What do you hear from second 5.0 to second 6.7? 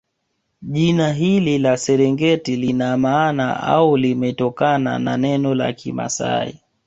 neno la kimasai